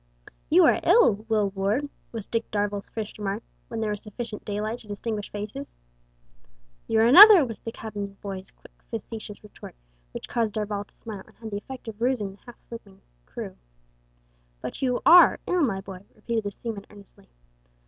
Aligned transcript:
"You 0.49 0.65
are 0.65 0.79
ill, 0.81 1.27
Will 1.29 1.51
Ward," 1.51 1.87
was 2.11 2.25
Dick 2.25 2.49
Darvall's 2.49 2.89
first 2.89 3.19
remark 3.19 3.43
when 3.67 3.79
there 3.81 3.91
was 3.91 4.01
sufficient 4.01 4.43
daylight 4.43 4.79
to 4.79 4.87
distinguish 4.87 5.31
faces. 5.31 5.75
"You're 6.87 7.05
another!" 7.05 7.45
was 7.45 7.59
the 7.59 7.71
cabin 7.71 8.17
boy's 8.19 8.49
quick, 8.49 8.71
facetious 8.89 9.43
retort, 9.43 9.75
which 10.11 10.27
caused 10.27 10.55
Darvall 10.55 10.87
to 10.87 10.95
smile 10.95 11.21
and 11.27 11.35
had 11.37 11.51
the 11.51 11.57
effect 11.57 11.87
of 11.87 12.01
rousing 12.01 12.31
the 12.31 12.41
half 12.47 12.59
sleeping 12.63 12.99
crew. 13.27 13.57
"But 14.59 14.81
you 14.81 15.01
are 15.05 15.37
ill, 15.45 15.61
my 15.61 15.81
boy," 15.81 16.03
repeated 16.15 16.45
the 16.45 16.51
seaman 16.51 16.87
earnestly. 16.89 17.29